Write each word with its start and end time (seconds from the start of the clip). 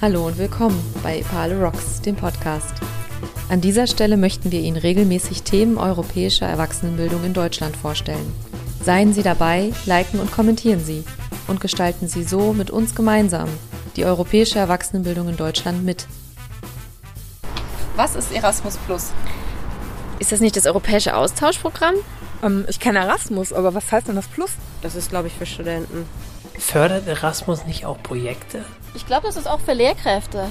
Hallo 0.00 0.28
und 0.28 0.38
willkommen 0.38 0.80
bei 1.02 1.18
Epale 1.18 1.60
Rocks, 1.60 2.00
dem 2.00 2.14
Podcast. 2.14 2.72
An 3.48 3.60
dieser 3.60 3.88
Stelle 3.88 4.16
möchten 4.16 4.52
wir 4.52 4.60
Ihnen 4.60 4.76
regelmäßig 4.76 5.42
Themen 5.42 5.76
europäischer 5.76 6.46
Erwachsenenbildung 6.46 7.24
in 7.24 7.34
Deutschland 7.34 7.76
vorstellen. 7.76 8.32
Seien 8.80 9.12
Sie 9.12 9.24
dabei, 9.24 9.72
liken 9.86 10.20
und 10.20 10.30
kommentieren 10.30 10.78
Sie 10.78 11.02
und 11.48 11.60
gestalten 11.60 12.06
Sie 12.06 12.22
so 12.22 12.52
mit 12.52 12.70
uns 12.70 12.94
gemeinsam 12.94 13.48
die 13.96 14.04
europäische 14.04 14.60
Erwachsenenbildung 14.60 15.30
in 15.30 15.36
Deutschland 15.36 15.84
mit. 15.84 16.06
Was 17.96 18.14
ist 18.14 18.32
Erasmus 18.32 18.76
Plus? 18.86 19.10
Ist 20.20 20.30
das 20.30 20.38
nicht 20.38 20.54
das 20.54 20.66
europäische 20.66 21.16
Austauschprogramm? 21.16 21.96
Ähm, 22.42 22.64
ich 22.68 22.80
kenne 22.80 23.00
Erasmus, 23.00 23.52
aber 23.52 23.74
was 23.74 23.90
heißt 23.90 24.08
denn 24.08 24.16
das 24.16 24.28
Plus? 24.28 24.52
Das 24.82 24.94
ist, 24.94 25.10
glaube 25.10 25.28
ich, 25.28 25.34
für 25.34 25.46
Studenten. 25.46 26.06
Fördert 26.58 27.06
Erasmus 27.06 27.66
nicht 27.66 27.86
auch 27.86 28.02
Projekte? 28.02 28.64
Ich 28.94 29.06
glaube, 29.06 29.26
das 29.26 29.36
ist 29.36 29.48
auch 29.48 29.60
für 29.60 29.74
Lehrkräfte. 29.74 30.48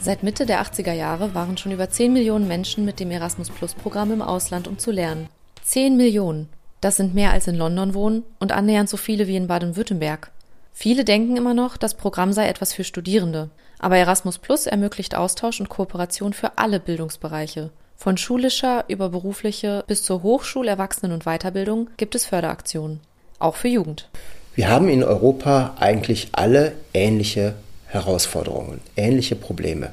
Seit 0.00 0.22
Mitte 0.22 0.46
der 0.46 0.62
80er 0.62 0.92
Jahre 0.92 1.34
waren 1.34 1.58
schon 1.58 1.72
über 1.72 1.90
10 1.90 2.12
Millionen 2.12 2.48
Menschen 2.48 2.84
mit 2.84 3.00
dem 3.00 3.10
Erasmus 3.10 3.50
Plus 3.50 3.74
Programm 3.74 4.12
im 4.12 4.22
Ausland, 4.22 4.66
um 4.66 4.78
zu 4.78 4.90
lernen. 4.90 5.28
10 5.62 5.96
Millionen. 5.96 6.48
Das 6.80 6.96
sind 6.96 7.14
mehr 7.14 7.32
als 7.32 7.46
in 7.46 7.56
London 7.56 7.92
wohnen 7.92 8.24
und 8.38 8.52
annähernd 8.52 8.88
so 8.88 8.96
viele 8.96 9.26
wie 9.26 9.36
in 9.36 9.46
Baden-Württemberg. 9.46 10.30
Viele 10.72 11.04
denken 11.04 11.36
immer 11.36 11.52
noch, 11.52 11.76
das 11.76 11.94
Programm 11.94 12.32
sei 12.32 12.48
etwas 12.48 12.72
für 12.72 12.84
Studierende. 12.84 13.50
Aber 13.78 13.98
Erasmus 13.98 14.38
Plus 14.38 14.66
ermöglicht 14.66 15.14
Austausch 15.14 15.60
und 15.60 15.68
Kooperation 15.68 16.32
für 16.32 16.56
alle 16.56 16.80
Bildungsbereiche. 16.80 17.70
Von 18.02 18.16
schulischer 18.16 18.86
über 18.88 19.10
berufliche 19.10 19.84
bis 19.86 20.02
zur 20.02 20.22
Hochschul-, 20.22 20.68
Erwachsenen- 20.68 21.12
und 21.12 21.24
Weiterbildung 21.24 21.90
gibt 21.98 22.14
es 22.14 22.24
Förderaktionen. 22.24 23.00
Auch 23.38 23.56
für 23.56 23.68
Jugend. 23.68 24.08
Wir 24.54 24.70
haben 24.70 24.88
in 24.88 25.04
Europa 25.04 25.76
eigentlich 25.78 26.30
alle 26.32 26.72
ähnliche 26.94 27.56
Herausforderungen, 27.88 28.80
ähnliche 28.96 29.36
Probleme. 29.36 29.90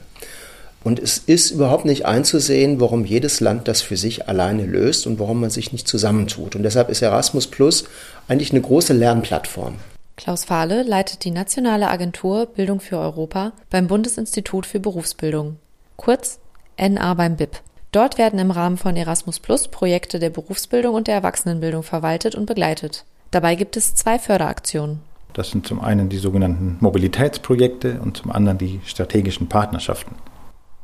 Und 0.86 1.00
es 1.00 1.17
ist 1.17 1.52
überhaupt 1.52 1.84
nicht 1.84 2.06
einzusehen, 2.06 2.80
warum 2.80 3.04
jedes 3.04 3.42
Land 3.42 3.67
das 3.67 3.82
für 3.82 3.98
sich 3.98 4.30
alleine 4.30 4.66
löst 4.66 5.06
und 5.06 5.20
warum 5.20 5.42
man 5.42 5.50
sich 5.50 5.73
nicht 5.73 5.86
zusammentut. 5.86 6.56
Und 6.56 6.64
deshalb 6.64 6.88
ist 6.88 7.02
Erasmus 7.02 7.48
Plus 7.48 7.89
eigentlich 8.30 8.52
eine 8.52 8.62
große 8.62 8.94
Lernplattform. 8.94 9.76
Klaus 10.16 10.45
Fahle 10.45 10.84
leitet 10.84 11.26
die 11.26 11.32
Nationale 11.32 11.89
Agentur 11.89 12.45
Bildung 12.45 12.80
für 12.80 13.00
Europa 13.00 13.52
beim 13.70 13.88
Bundesinstitut 13.88 14.66
für 14.66 14.80
Berufsbildung, 14.80 15.58
kurz 15.98 16.39
NA 16.78 17.14
beim 17.14 17.36
BIP. 17.36 17.67
Dort 17.92 18.18
werden 18.18 18.40
im 18.40 18.52
Rahmen 18.52 18.78
von 18.78 18.96
Erasmus 18.98 19.40
Plus 19.40 19.70
Projekte 19.70 20.20
der 20.20 20.30
Berufsbildung 20.30 20.94
und 20.94 21.08
der 21.08 21.16
Erwachsenenbildung 21.16 21.84
verwaltet 21.84 22.36
und 22.36 22.46
begleitet. 22.46 23.06
Dabei 23.32 23.56
gibt 23.56 23.78
es 23.78 23.96
zwei 23.96 24.20
Förderaktionen. 24.20 25.00
Das 25.34 25.52
sind 25.52 25.68
zum 25.68 25.82
einen 25.82 26.10
die 26.10 26.18
sogenannten 26.18 26.78
Mobilitätsprojekte 26.80 28.00
und 28.02 28.18
zum 28.18 28.32
anderen 28.32 28.58
die 28.58 28.82
strategischen 28.86 29.48
Partnerschaften. 29.48 30.16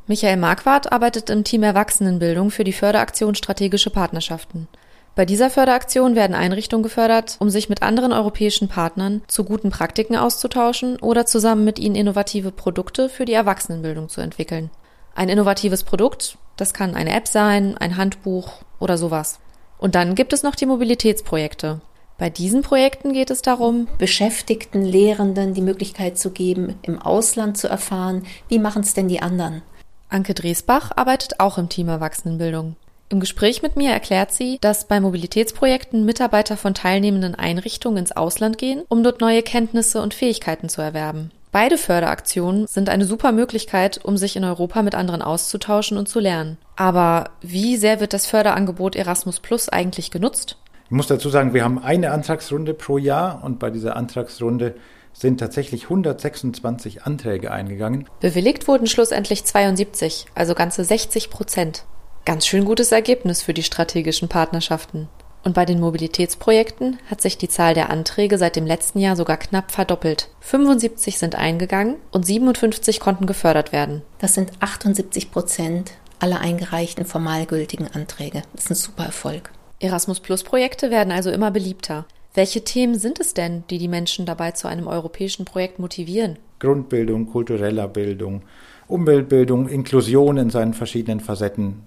Michael 0.07 0.37
Marquardt 0.37 0.91
arbeitet 0.91 1.29
im 1.29 1.43
Team 1.43 1.63
Erwachsenenbildung 1.63 2.51
für 2.51 2.63
die 2.63 2.73
Förderaktion 2.73 3.35
Strategische 3.35 3.89
Partnerschaften. 3.89 4.67
Bei 5.15 5.25
dieser 5.25 5.49
Förderaktion 5.49 6.15
werden 6.15 6.35
Einrichtungen 6.35 6.83
gefördert, 6.83 7.37
um 7.39 7.49
sich 7.49 7.69
mit 7.69 7.83
anderen 7.83 8.11
europäischen 8.11 8.67
Partnern 8.67 9.21
zu 9.27 9.43
guten 9.43 9.69
Praktiken 9.69 10.15
auszutauschen 10.15 10.97
oder 10.99 11.25
zusammen 11.25 11.63
mit 11.63 11.79
ihnen 11.79 11.95
innovative 11.95 12.51
Produkte 12.51 13.09
für 13.09 13.25
die 13.25 13.33
Erwachsenenbildung 13.33 14.09
zu 14.09 14.21
entwickeln. 14.21 14.71
Ein 15.15 15.29
innovatives 15.29 15.83
Produkt, 15.83 16.37
das 16.57 16.73
kann 16.73 16.95
eine 16.95 17.13
App 17.13 17.27
sein, 17.27 17.77
ein 17.77 17.97
Handbuch 17.97 18.61
oder 18.79 18.97
sowas. 18.97 19.39
Und 19.77 19.95
dann 19.95 20.15
gibt 20.15 20.33
es 20.33 20.43
noch 20.43 20.55
die 20.55 20.65
Mobilitätsprojekte. 20.65 21.81
Bei 22.17 22.29
diesen 22.29 22.61
Projekten 22.61 23.11
geht 23.11 23.31
es 23.31 23.41
darum, 23.41 23.87
Beschäftigten, 23.97 24.83
Lehrenden 24.83 25.53
die 25.53 25.61
Möglichkeit 25.61 26.17
zu 26.17 26.29
geben, 26.31 26.75
im 26.83 27.01
Ausland 27.01 27.57
zu 27.57 27.67
erfahren, 27.67 28.25
wie 28.47 28.59
machen 28.59 28.83
es 28.83 28.93
denn 28.93 29.07
die 29.07 29.21
anderen. 29.21 29.61
Anke 30.09 30.33
Dresbach 30.35 30.91
arbeitet 30.95 31.39
auch 31.39 31.57
im 31.57 31.69
Team 31.69 31.89
Erwachsenenbildung. 31.89 32.75
Im 33.09 33.19
Gespräch 33.19 33.61
mit 33.61 33.75
mir 33.75 33.91
erklärt 33.91 34.31
sie, 34.31 34.57
dass 34.61 34.87
bei 34.87 34.99
Mobilitätsprojekten 34.99 36.05
Mitarbeiter 36.05 36.55
von 36.55 36.73
teilnehmenden 36.73 37.35
Einrichtungen 37.35 37.97
ins 37.97 38.11
Ausland 38.11 38.57
gehen, 38.57 38.83
um 38.89 39.03
dort 39.03 39.21
neue 39.21 39.43
Kenntnisse 39.43 40.01
und 40.01 40.13
Fähigkeiten 40.13 40.69
zu 40.69 40.81
erwerben. 40.81 41.31
Beide 41.53 41.77
Förderaktionen 41.77 42.65
sind 42.65 42.89
eine 42.89 43.05
super 43.05 43.31
Möglichkeit, 43.31 44.03
um 44.03 44.17
sich 44.17 44.35
in 44.35 44.43
Europa 44.43 44.81
mit 44.81 44.95
anderen 44.95 45.21
auszutauschen 45.21 45.99
und 45.99 46.09
zu 46.09 46.19
lernen. 46.19 46.57
Aber 46.75 47.25
wie 47.41 47.77
sehr 47.77 47.99
wird 47.99 48.13
das 48.13 48.25
Förderangebot 48.25 48.95
Erasmus 48.95 49.39
Plus 49.39 49.69
eigentlich 49.69 50.09
genutzt? 50.09 50.57
Ich 50.85 50.91
muss 50.91 51.05
dazu 51.05 51.29
sagen, 51.29 51.53
wir 51.53 51.63
haben 51.63 51.77
eine 51.77 52.09
Antragsrunde 52.09 52.73
pro 52.73 52.97
Jahr 52.97 53.43
und 53.43 53.59
bei 53.59 53.69
dieser 53.69 53.95
Antragsrunde 53.95 54.73
sind 55.13 55.39
tatsächlich 55.39 55.83
126 55.83 57.03
Anträge 57.03 57.51
eingegangen. 57.51 58.09
Bewilligt 58.19 58.67
wurden 58.67 58.87
schlussendlich 58.87 59.45
72, 59.45 60.25
also 60.33 60.55
ganze 60.55 60.83
60 60.83 61.29
Prozent. 61.29 61.85
Ganz 62.25 62.47
schön 62.47 62.65
gutes 62.65 62.91
Ergebnis 62.91 63.43
für 63.43 63.53
die 63.53 63.61
strategischen 63.61 64.27
Partnerschaften. 64.27 65.07
Und 65.43 65.53
bei 65.53 65.65
den 65.65 65.79
Mobilitätsprojekten 65.79 66.99
hat 67.09 67.21
sich 67.21 67.37
die 67.37 67.49
Zahl 67.49 67.73
der 67.73 67.89
Anträge 67.89 68.37
seit 68.37 68.55
dem 68.55 68.65
letzten 68.65 68.99
Jahr 68.99 69.15
sogar 69.15 69.37
knapp 69.37 69.71
verdoppelt. 69.71 70.29
75 70.39 71.17
sind 71.17 71.35
eingegangen 71.35 71.97
und 72.11 72.25
57 72.25 72.99
konnten 72.99 73.25
gefördert 73.25 73.73
werden. 73.73 74.03
Das 74.19 74.33
sind 74.33 74.51
78 74.61 75.31
Prozent 75.31 75.91
aller 76.19 76.39
eingereichten 76.39 77.05
formalgültigen 77.05 77.87
Anträge. 77.93 78.43
Das 78.53 78.65
ist 78.65 78.71
ein 78.71 78.75
super 78.75 79.03
Erfolg. 79.05 79.51
Erasmus 79.79 80.21
Plus 80.21 80.43
Projekte 80.43 80.89
werden 80.89 81.11
also 81.11 81.29
immer 81.29 81.51
beliebter. 81.51 82.05
Welche 82.33 82.63
Themen 82.63 82.97
sind 82.97 83.19
es 83.19 83.33
denn, 83.33 83.63
die 83.69 83.77
die 83.77 83.89
Menschen 83.89 84.25
dabei 84.25 84.51
zu 84.51 84.67
einem 84.67 84.87
europäischen 84.87 85.43
Projekt 85.43 85.77
motivieren? 85.77 86.39
Grundbildung, 86.59 87.27
kultureller 87.27 87.89
Bildung, 87.89 88.43
Umweltbildung, 88.87 89.67
Inklusion 89.67 90.37
in 90.37 90.49
seinen 90.49 90.73
verschiedenen 90.73 91.19
Facetten. 91.19 91.83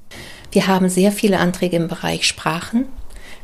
Wir 0.53 0.67
haben 0.67 0.89
sehr 0.89 1.11
viele 1.11 1.39
Anträge 1.39 1.77
im 1.77 1.89
Bereich 1.89 2.27
Sprachen. 2.27 2.85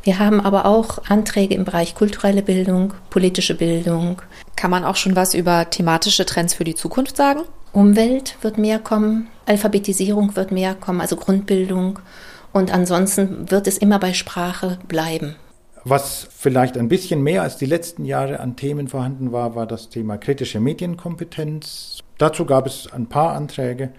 Wir 0.05 0.19
haben 0.19 0.41
aber 0.41 0.67
auch 0.67 0.99
Anträge 1.09 1.55
im 1.55 1.65
Bereich 1.65 1.95
kulturelle 1.95 2.43
Bildung, 2.43 2.95
politische 3.09 3.55
Bildung. 3.55 4.21
Kann 4.57 4.71
man 4.71 4.85
auch 4.85 4.97
schon 4.97 5.15
was 5.15 5.33
über 5.35 5.71
thematische 5.71 6.27
Trends 6.27 6.55
für 6.55 6.65
die 6.65 6.75
Zukunft 6.75 7.17
sagen? 7.17 7.43
Umwelt 7.73 8.37
wird 8.43 8.59
mehr 8.59 8.81
kommen, 8.81 9.29
Alphabetisierung 9.47 10.35
wird 10.35 10.51
mehr 10.51 10.75
kommen, 10.75 11.01
also 11.01 11.17
Grundbildung. 11.17 12.01
Und 12.53 12.73
ansonsten 12.73 13.51
wird 13.51 13.67
es 13.67 13.79
immer 13.79 13.99
bei 13.99 14.13
Sprache 14.13 14.79
bleiben. 14.89 15.37
Was 15.85 16.29
vielleicht 16.31 16.77
ein 16.77 16.89
bisschen 16.89 17.23
mehr 17.23 17.43
als 17.43 17.57
die 17.57 17.67
letzten 17.67 18.05
Jahre 18.05 18.41
an 18.41 18.57
Themen 18.57 18.89
vorhanden 18.89 19.33
war, 19.33 19.55
war 19.55 19.67
das 19.67 19.89
Thema 19.89 20.17
kritische 20.17 20.61
Medienkompetenz. 20.61 22.01
Dazu 22.19 22.45
gab 22.45 22.67
es 22.67 22.93
ein 22.93 23.07
paar 23.07 23.35
Anträge. 23.35 23.91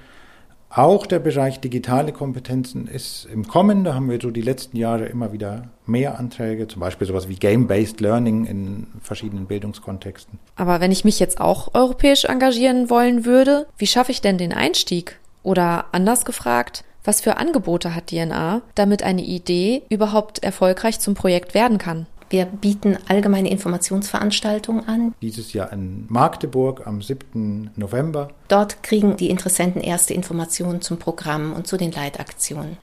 Auch 0.75 1.05
der 1.05 1.19
Bereich 1.19 1.59
digitale 1.59 2.11
Kompetenzen 2.11 2.87
ist 2.87 3.27
im 3.31 3.47
Kommen. 3.47 3.83
Da 3.83 3.93
haben 3.93 4.09
wir 4.09 4.19
so 4.19 4.31
die 4.31 4.41
letzten 4.41 4.75
Jahre 4.75 5.05
immer 5.05 5.31
wieder 5.31 5.69
mehr 5.85 6.17
Anträge, 6.17 6.67
zum 6.67 6.79
Beispiel 6.79 7.05
sowas 7.05 7.29
wie 7.29 7.35
Game-Based 7.35 8.01
Learning 8.01 8.45
in 8.45 8.87
verschiedenen 8.99 9.45
Bildungskontexten. 9.45 10.39
Aber 10.55 10.81
wenn 10.81 10.91
ich 10.91 11.05
mich 11.05 11.19
jetzt 11.19 11.39
auch 11.39 11.75
europäisch 11.75 12.25
engagieren 12.25 12.89
wollen 12.89 13.23
würde, 13.23 13.67
wie 13.77 13.85
schaffe 13.85 14.11
ich 14.11 14.21
denn 14.21 14.39
den 14.39 14.51
Einstieg? 14.51 15.19
Oder 15.43 15.85
anders 15.91 16.25
gefragt, 16.25 16.83
was 17.03 17.21
für 17.21 17.37
Angebote 17.37 17.93
hat 17.93 18.07
DNA, 18.07 18.61
damit 18.73 19.03
eine 19.03 19.23
Idee 19.23 19.83
überhaupt 19.89 20.43
erfolgreich 20.43 20.99
zum 20.99 21.13
Projekt 21.13 21.53
werden 21.53 21.77
kann? 21.77 22.07
Wir 22.33 22.45
bieten 22.45 22.97
allgemeine 23.07 23.51
Informationsveranstaltungen 23.51 24.87
an. 24.87 25.13
Dieses 25.21 25.53
Jahr 25.53 25.71
in 25.71 26.07
Magdeburg 26.09 26.87
am 26.87 26.99
7. 26.99 27.69
November. 27.75 28.29
Dort 28.47 28.81
kriegen 28.81 29.17
die 29.17 29.29
Interessenten 29.29 29.83
erste 29.83 30.15
Informationen 30.15 30.81
zum 30.81 30.97
Programm 30.97 31.53
und 31.53 31.67
zu 31.67 31.77
den 31.77 31.91
Leitaktionen. 31.91 32.77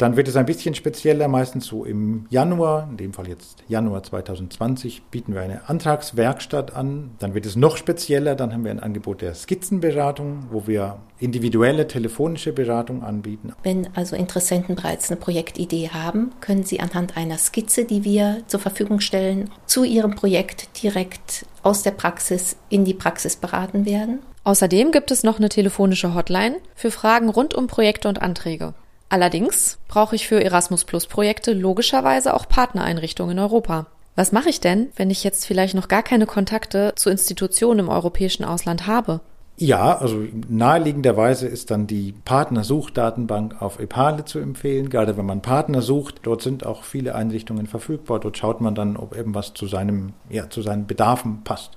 Dann 0.00 0.16
wird 0.16 0.28
es 0.28 0.36
ein 0.36 0.46
bisschen 0.46 0.74
spezieller, 0.74 1.28
meistens 1.28 1.66
so 1.66 1.84
im 1.84 2.24
Januar, 2.30 2.88
in 2.90 2.96
dem 2.96 3.12
Fall 3.12 3.28
jetzt 3.28 3.62
Januar 3.68 4.02
2020, 4.02 5.02
bieten 5.10 5.34
wir 5.34 5.42
eine 5.42 5.68
Antragswerkstatt 5.68 6.74
an. 6.74 7.10
Dann 7.18 7.34
wird 7.34 7.44
es 7.44 7.54
noch 7.54 7.76
spezieller, 7.76 8.34
dann 8.34 8.54
haben 8.54 8.64
wir 8.64 8.70
ein 8.70 8.80
Angebot 8.80 9.20
der 9.20 9.34
Skizzenberatung, 9.34 10.46
wo 10.50 10.66
wir 10.66 11.00
individuelle 11.18 11.86
telefonische 11.86 12.54
Beratung 12.54 13.02
anbieten. 13.02 13.52
Wenn 13.62 13.94
also 13.94 14.16
Interessenten 14.16 14.74
bereits 14.74 15.10
eine 15.10 15.20
Projektidee 15.20 15.90
haben, 15.90 16.30
können 16.40 16.64
sie 16.64 16.80
anhand 16.80 17.18
einer 17.18 17.36
Skizze, 17.36 17.84
die 17.84 18.02
wir 18.02 18.38
zur 18.46 18.60
Verfügung 18.60 19.00
stellen, 19.00 19.50
zu 19.66 19.84
ihrem 19.84 20.14
Projekt 20.14 20.82
direkt 20.82 21.44
aus 21.62 21.82
der 21.82 21.90
Praxis 21.90 22.56
in 22.70 22.86
die 22.86 22.94
Praxis 22.94 23.36
beraten 23.36 23.84
werden. 23.84 24.20
Außerdem 24.44 24.92
gibt 24.92 25.10
es 25.10 25.24
noch 25.24 25.36
eine 25.36 25.50
telefonische 25.50 26.14
Hotline 26.14 26.56
für 26.74 26.90
Fragen 26.90 27.28
rund 27.28 27.52
um 27.52 27.66
Projekte 27.66 28.08
und 28.08 28.22
Anträge. 28.22 28.72
Allerdings 29.10 29.78
brauche 29.88 30.14
ich 30.14 30.28
für 30.28 30.42
Erasmus 30.42 30.84
Plus 30.84 31.06
Projekte 31.06 31.52
logischerweise 31.52 32.32
auch 32.32 32.48
Partnereinrichtungen 32.48 33.36
in 33.36 33.42
Europa. 33.42 33.86
Was 34.14 34.30
mache 34.30 34.48
ich 34.48 34.60
denn, 34.60 34.88
wenn 34.94 35.10
ich 35.10 35.24
jetzt 35.24 35.46
vielleicht 35.46 35.74
noch 35.74 35.88
gar 35.88 36.02
keine 36.02 36.26
Kontakte 36.26 36.92
zu 36.94 37.10
Institutionen 37.10 37.80
im 37.80 37.88
europäischen 37.88 38.44
Ausland 38.44 38.86
habe? 38.86 39.20
Ja, 39.56 39.98
also 39.98 40.24
naheliegenderweise 40.48 41.48
ist 41.48 41.70
dann 41.70 41.86
die 41.86 42.14
Partnersuchdatenbank 42.24 43.60
auf 43.60 43.80
Epale 43.80 44.24
zu 44.24 44.38
empfehlen. 44.38 44.88
Gerade 44.88 45.16
wenn 45.16 45.26
man 45.26 45.42
Partner 45.42 45.82
sucht, 45.82 46.20
dort 46.22 46.40
sind 46.40 46.64
auch 46.64 46.84
viele 46.84 47.14
Einrichtungen 47.14 47.66
verfügbar. 47.66 48.20
Dort 48.20 48.38
schaut 48.38 48.60
man 48.60 48.74
dann, 48.74 48.96
ob 48.96 49.14
irgendwas 49.14 49.54
zu 49.54 49.66
seinem, 49.66 50.12
ja, 50.30 50.48
zu 50.48 50.62
seinen 50.62 50.86
Bedarfen 50.86 51.42
passt. 51.42 51.72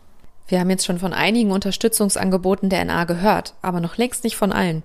Wir 0.48 0.60
haben 0.60 0.70
jetzt 0.70 0.86
schon 0.86 1.00
von 1.00 1.14
einigen 1.14 1.52
Unterstützungsangeboten 1.52 2.70
der 2.70 2.86
NA 2.86 3.06
gehört, 3.06 3.56
aber 3.62 3.82
noch 3.82 3.98
längst 3.98 4.24
nicht 4.24 4.38
von 4.38 4.52
allen. 4.52 4.84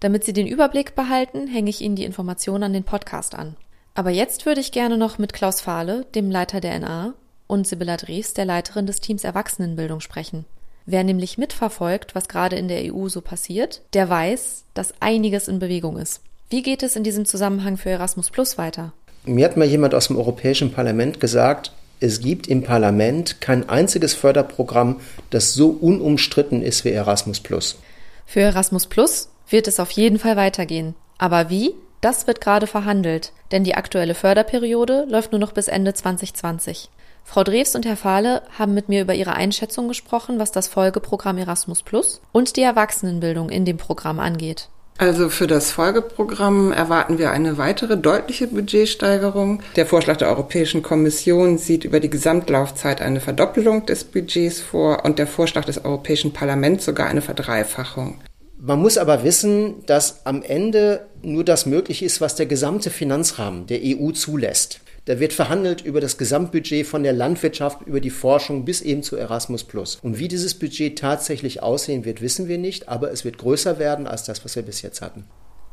Damit 0.00 0.24
Sie 0.24 0.32
den 0.32 0.46
Überblick 0.46 0.94
behalten, 0.94 1.46
hänge 1.46 1.68
ich 1.68 1.82
Ihnen 1.82 1.94
die 1.94 2.04
Informationen 2.04 2.64
an 2.64 2.72
den 2.72 2.84
Podcast 2.84 3.34
an. 3.34 3.56
Aber 3.94 4.08
jetzt 4.08 4.46
würde 4.46 4.62
ich 4.62 4.72
gerne 4.72 4.96
noch 4.96 5.18
mit 5.18 5.34
Klaus 5.34 5.60
Fahle, 5.60 6.06
dem 6.14 6.30
Leiter 6.30 6.60
der 6.60 6.78
NA, 6.78 7.12
und 7.46 7.66
Sibylla 7.66 7.98
Dreves, 7.98 8.32
der 8.32 8.46
Leiterin 8.46 8.86
des 8.86 9.00
Teams 9.00 9.24
Erwachsenenbildung, 9.24 10.00
sprechen. 10.00 10.46
Wer 10.86 11.04
nämlich 11.04 11.36
mitverfolgt, 11.36 12.14
was 12.14 12.28
gerade 12.28 12.56
in 12.56 12.68
der 12.68 12.94
EU 12.94 13.08
so 13.08 13.20
passiert, 13.20 13.82
der 13.92 14.08
weiß, 14.08 14.64
dass 14.72 14.94
einiges 15.00 15.48
in 15.48 15.58
Bewegung 15.58 15.98
ist. 15.98 16.22
Wie 16.48 16.62
geht 16.62 16.82
es 16.82 16.96
in 16.96 17.04
diesem 17.04 17.26
Zusammenhang 17.26 17.76
für 17.76 17.90
Erasmus 17.90 18.30
Plus 18.30 18.56
weiter? 18.56 18.94
Mir 19.26 19.44
hat 19.44 19.58
mal 19.58 19.66
jemand 19.66 19.94
aus 19.94 20.06
dem 20.06 20.16
Europäischen 20.16 20.72
Parlament 20.72 21.20
gesagt, 21.20 21.72
es 22.00 22.20
gibt 22.20 22.46
im 22.46 22.62
Parlament 22.62 23.42
kein 23.42 23.68
einziges 23.68 24.14
Förderprogramm, 24.14 25.00
das 25.28 25.52
so 25.52 25.68
unumstritten 25.68 26.62
ist 26.62 26.86
wie 26.86 26.90
Erasmus 26.90 27.40
Plus. 27.40 27.78
Für 28.24 28.40
Erasmus 28.40 28.86
Plus 28.86 29.28
wird 29.50 29.68
es 29.68 29.80
auf 29.80 29.90
jeden 29.90 30.18
Fall 30.18 30.36
weitergehen. 30.36 30.94
Aber 31.18 31.50
wie? 31.50 31.74
Das 32.00 32.26
wird 32.26 32.40
gerade 32.40 32.66
verhandelt, 32.66 33.32
denn 33.52 33.62
die 33.62 33.74
aktuelle 33.74 34.14
Förderperiode 34.14 35.06
läuft 35.08 35.32
nur 35.32 35.38
noch 35.38 35.52
bis 35.52 35.68
Ende 35.68 35.92
2020. 35.92 36.88
Frau 37.24 37.44
Drews 37.44 37.74
und 37.74 37.84
Herr 37.84 37.96
Fahle 37.96 38.42
haben 38.58 38.74
mit 38.74 38.88
mir 38.88 39.02
über 39.02 39.14
ihre 39.14 39.34
Einschätzung 39.34 39.88
gesprochen, 39.88 40.38
was 40.38 40.50
das 40.50 40.68
Folgeprogramm 40.68 41.36
Erasmus 41.36 41.82
Plus 41.82 42.22
und 42.32 42.56
die 42.56 42.62
Erwachsenenbildung 42.62 43.50
in 43.50 43.64
dem 43.64 43.76
Programm 43.76 44.18
angeht. 44.18 44.68
Also 44.98 45.30
für 45.30 45.46
das 45.46 45.70
Folgeprogramm 45.70 46.72
erwarten 46.72 47.18
wir 47.18 47.30
eine 47.30 47.56
weitere 47.56 47.96
deutliche 47.96 48.48
Budgetsteigerung. 48.48 49.62
Der 49.76 49.86
Vorschlag 49.86 50.18
der 50.18 50.28
Europäischen 50.28 50.82
Kommission 50.82 51.56
sieht 51.56 51.84
über 51.84 52.00
die 52.00 52.10
Gesamtlaufzeit 52.10 53.00
eine 53.00 53.20
Verdoppelung 53.20 53.86
des 53.86 54.04
Budgets 54.04 54.60
vor 54.60 55.04
und 55.04 55.18
der 55.18 55.26
Vorschlag 55.26 55.64
des 55.64 55.82
Europäischen 55.84 56.34
Parlaments 56.34 56.84
sogar 56.84 57.06
eine 57.06 57.22
Verdreifachung. 57.22 58.18
Man 58.62 58.78
muss 58.78 58.98
aber 58.98 59.24
wissen, 59.24 59.86
dass 59.86 60.26
am 60.26 60.42
Ende 60.42 61.06
nur 61.22 61.44
das 61.44 61.64
möglich 61.64 62.02
ist, 62.02 62.20
was 62.20 62.34
der 62.34 62.44
gesamte 62.44 62.90
Finanzrahmen 62.90 63.66
der 63.66 63.80
EU 63.82 64.10
zulässt. 64.10 64.80
Da 65.06 65.18
wird 65.18 65.32
verhandelt 65.32 65.80
über 65.80 66.02
das 66.02 66.18
Gesamtbudget 66.18 66.86
von 66.86 67.02
der 67.02 67.14
Landwirtschaft, 67.14 67.80
über 67.86 68.00
die 68.00 68.10
Forschung 68.10 68.66
bis 68.66 68.82
eben 68.82 69.02
zu 69.02 69.16
Erasmus 69.16 69.66
Und 70.02 70.18
wie 70.18 70.28
dieses 70.28 70.52
Budget 70.52 70.98
tatsächlich 70.98 71.62
aussehen 71.62 72.04
wird, 72.04 72.20
wissen 72.20 72.48
wir 72.48 72.58
nicht, 72.58 72.86
aber 72.90 73.10
es 73.10 73.24
wird 73.24 73.38
größer 73.38 73.78
werden 73.78 74.06
als 74.06 74.24
das, 74.24 74.44
was 74.44 74.56
wir 74.56 74.62
bis 74.62 74.82
jetzt 74.82 75.00
hatten. 75.00 75.24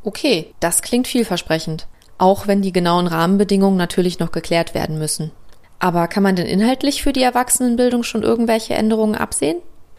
Okay, 0.04 0.48
das 0.62 0.82
klingt 0.82 1.10
vielversprechend. 1.10 1.88
Auch 2.18 2.48
wenn 2.48 2.62
die 2.62 2.72
genauen 2.72 3.08
Rahmenbedingungen 3.08 3.78
natürlich 3.78 4.20
noch 4.20 4.32
geklärt 4.32 4.74
werden 4.74 4.98
müssen. 4.98 5.32
Aber 5.80 6.08
kann 6.08 6.24
man 6.24 6.38
denn 6.38 6.48
inhaltlich 6.48 7.04
für 7.04 7.12
die 7.12 7.22
Erwachsenenbildung 7.22 8.04
schon 8.04 8.24
irgendwelche 8.24 8.76
Änderungen 8.76 9.16
absehen? 9.16 9.58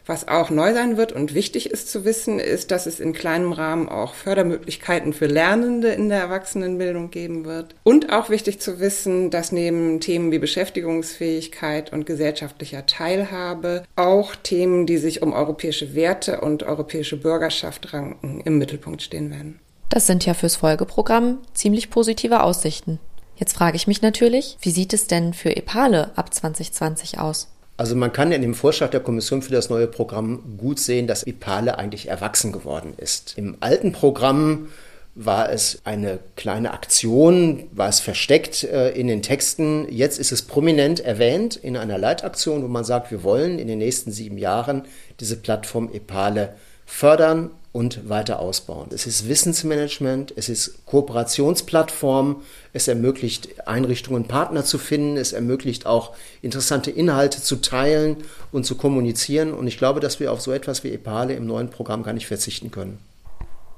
Was 0.08 0.26
auch 0.26 0.48
neu 0.48 0.72
sein 0.72 0.96
wird 0.96 1.12
und 1.12 1.34
wichtig 1.34 1.68
ist 1.68 1.90
zu 1.90 2.06
wissen, 2.06 2.38
ist, 2.38 2.70
dass 2.70 2.86
es 2.86 2.98
in 2.98 3.12
kleinem 3.12 3.52
Rahmen 3.52 3.90
auch 3.90 4.14
Fördermöglichkeiten 4.14 5.12
für 5.12 5.26
Lernende 5.26 5.88
in 5.88 6.08
der 6.08 6.20
Erwachsenenbildung 6.20 7.10
geben 7.10 7.44
wird. 7.44 7.74
Und 7.82 8.10
auch 8.10 8.30
wichtig 8.30 8.58
zu 8.58 8.80
wissen, 8.80 9.30
dass 9.30 9.52
neben 9.52 10.00
Themen 10.00 10.32
wie 10.32 10.38
Beschäftigungsfähigkeit 10.38 11.92
und 11.92 12.06
gesellschaftlicher 12.06 12.86
Teilhabe 12.86 13.84
auch 13.96 14.34
Themen, 14.34 14.86
die 14.86 14.96
sich 14.96 15.20
um 15.20 15.34
europäische 15.34 15.94
Werte 15.94 16.40
und 16.40 16.62
europäische 16.62 17.18
Bürgerschaft 17.18 17.92
ranken, 17.92 18.40
im 18.46 18.56
Mittelpunkt 18.56 19.02
stehen 19.02 19.30
werden. 19.30 19.60
Das 19.90 20.06
sind 20.06 20.24
ja 20.24 20.32
fürs 20.32 20.56
Folgeprogramm 20.56 21.40
ziemlich 21.52 21.90
positive 21.90 22.42
Aussichten. 22.44 22.98
Jetzt 23.36 23.52
frage 23.52 23.76
ich 23.76 23.86
mich 23.86 24.00
natürlich, 24.00 24.56
wie 24.62 24.70
sieht 24.70 24.94
es 24.94 25.06
denn 25.06 25.34
für 25.34 25.54
EPALE 25.54 26.12
ab 26.16 26.32
2020 26.32 27.18
aus? 27.18 27.48
Also 27.78 27.94
man 27.94 28.12
kann 28.12 28.32
in 28.32 28.42
dem 28.42 28.54
Vorschlag 28.54 28.90
der 28.90 28.98
Kommission 28.98 29.40
für 29.40 29.52
das 29.52 29.70
neue 29.70 29.86
Programm 29.86 30.56
gut 30.58 30.80
sehen, 30.80 31.06
dass 31.06 31.24
IPALE 31.24 31.78
eigentlich 31.78 32.08
erwachsen 32.08 32.50
geworden 32.50 32.92
ist. 32.96 33.34
Im 33.38 33.56
alten 33.60 33.92
Programm 33.92 34.66
war 35.14 35.50
es 35.50 35.80
eine 35.84 36.18
kleine 36.34 36.72
Aktion, 36.72 37.68
war 37.70 37.88
es 37.88 38.00
versteckt 38.00 38.64
äh, 38.64 38.90
in 38.90 39.06
den 39.06 39.22
Texten. 39.22 39.86
Jetzt 39.90 40.18
ist 40.18 40.32
es 40.32 40.42
prominent 40.42 40.98
erwähnt 40.98 41.54
in 41.54 41.76
einer 41.76 41.98
Leitaktion, 41.98 42.64
wo 42.64 42.68
man 42.68 42.84
sagt, 42.84 43.12
wir 43.12 43.22
wollen 43.22 43.60
in 43.60 43.68
den 43.68 43.78
nächsten 43.78 44.10
sieben 44.10 44.38
Jahren 44.38 44.82
diese 45.20 45.36
Plattform 45.36 45.88
EPALE 45.92 46.54
fördern 46.84 47.52
und 47.78 48.08
weiter 48.08 48.40
ausbauen. 48.40 48.88
Es 48.92 49.06
ist 49.06 49.28
Wissensmanagement, 49.28 50.34
es 50.34 50.48
ist 50.48 50.84
Kooperationsplattform, 50.84 52.42
es 52.72 52.88
ermöglicht 52.88 53.68
Einrichtungen, 53.68 54.24
Partner 54.24 54.64
zu 54.64 54.78
finden, 54.78 55.16
es 55.16 55.32
ermöglicht 55.32 55.86
auch 55.86 56.10
interessante 56.42 56.90
Inhalte 56.90 57.40
zu 57.40 57.54
teilen 57.60 58.16
und 58.50 58.66
zu 58.66 58.74
kommunizieren. 58.74 59.54
Und 59.54 59.68
ich 59.68 59.78
glaube, 59.78 60.00
dass 60.00 60.18
wir 60.18 60.32
auf 60.32 60.40
so 60.40 60.50
etwas 60.50 60.82
wie 60.82 60.90
EPALE 60.90 61.34
im 61.34 61.46
neuen 61.46 61.70
Programm 61.70 62.02
gar 62.02 62.14
nicht 62.14 62.26
verzichten 62.26 62.72
können. 62.72 62.98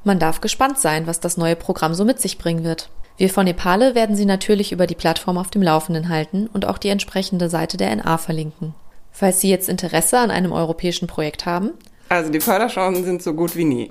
Man 0.03 0.19
darf 0.19 0.41
gespannt 0.41 0.79
sein, 0.79 1.07
was 1.07 1.21
das 1.21 1.37
neue 1.37 1.55
Programm 1.55 1.93
so 1.93 2.07
mit 2.07 2.23
sich 2.23 2.39
bringen 2.39 2.65
wird. 2.65 2.89
Wir 3.19 3.29
von 3.29 3.47
EPALE 3.47 3.95
werden 3.95 4.17
Sie 4.17 4.25
natürlich 4.25 4.73
über 4.73 4.87
die 4.87 4.95
Plattform 4.95 5.37
auf 5.37 5.51
dem 5.51 5.61
Laufenden 5.61 6.09
halten 6.09 6.49
und 6.51 6.65
auch 6.65 6.79
die 6.79 6.89
entsprechende 6.89 7.51
Seite 7.51 7.77
der 7.77 7.95
NA 7.95 8.17
verlinken. 8.17 8.73
Falls 9.13 9.43
Sie 9.43 9.51
jetzt 9.51 9.69
Interesse 9.69 10.19
an 10.19 10.31
einem 10.31 10.53
europäischen 10.53 11.07
Projekt 11.07 11.45
haben, 11.45 11.73
also 12.11 12.31
die 12.31 12.41
Förderchancen 12.41 13.05
sind 13.05 13.23
so 13.23 13.33
gut 13.33 13.57
wie 13.57 13.65
nie. 13.65 13.91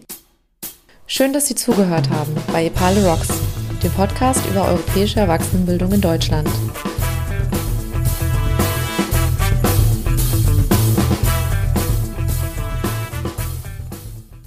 Schön, 1.07 1.33
dass 1.33 1.47
Sie 1.47 1.55
zugehört 1.55 2.09
haben 2.11 2.35
bei 2.51 2.65
Epale 2.65 3.03
Rocks, 3.07 3.29
dem 3.81 3.91
Podcast 3.93 4.45
über 4.51 4.67
europäische 4.67 5.21
Erwachsenenbildung 5.21 5.91
in 5.93 6.01
Deutschland. 6.01 6.47